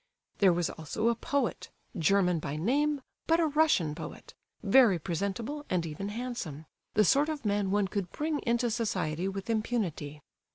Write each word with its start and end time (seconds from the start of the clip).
There 0.39 0.51
was 0.51 0.71
also 0.71 1.09
a 1.09 1.15
poet, 1.15 1.69
German 1.95 2.39
by 2.39 2.55
name, 2.55 3.01
but 3.27 3.39
a 3.39 3.45
Russian 3.45 3.93
poet; 3.93 4.33
very 4.63 4.97
presentable, 4.97 5.63
and 5.69 5.85
even 5.85 6.09
handsome—the 6.09 7.05
sort 7.05 7.29
of 7.29 7.45
man 7.45 7.69
one 7.69 7.87
could 7.87 8.11
bring 8.11 8.39
into 8.39 8.71
society 8.71 9.27
with 9.27 9.47
impunity. 9.47 10.23